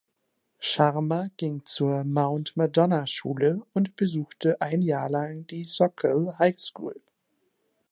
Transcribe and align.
Sharma 0.59 1.29
ging 1.37 1.63
zur 1.63 2.03
Mount-Madonna-Schule 2.03 3.61
und 3.73 3.95
besuchte 3.95 4.59
ein 4.59 4.81
Jahr 4.81 5.11
lang 5.11 5.45
die 5.45 5.63
Soquel 5.65 6.35
Highschool. 6.39 6.99